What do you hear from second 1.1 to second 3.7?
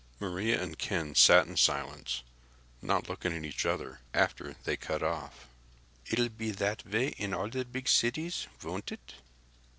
sat in silence, not looking at each